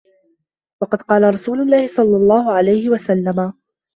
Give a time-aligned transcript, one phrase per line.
[0.81, 3.53] وَقَدْ قَالَ رَسُولُ اللَّهِ صَلَّى اللَّهُ عَلَيْهِ وَسَلَّمَ